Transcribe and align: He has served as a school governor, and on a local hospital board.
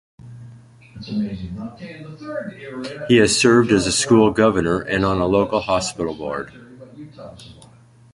He 3.07 3.17
has 3.19 3.37
served 3.39 3.71
as 3.71 3.85
a 3.85 3.91
school 3.91 4.31
governor, 4.31 4.79
and 4.81 5.05
on 5.05 5.19
a 5.21 5.27
local 5.27 5.59
hospital 5.59 6.15
board. 6.15 6.51